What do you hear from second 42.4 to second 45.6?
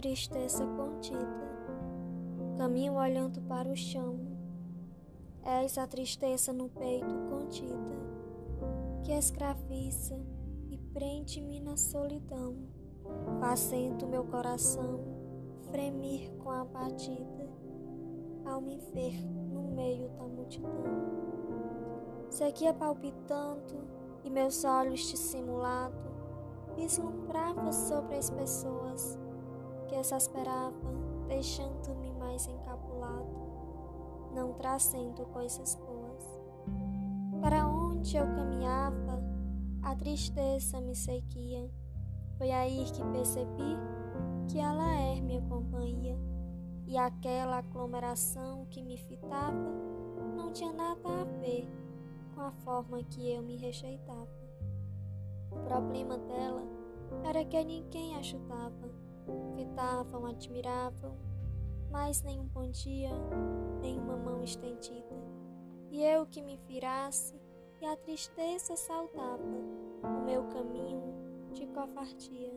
aí que percebi que ela é minha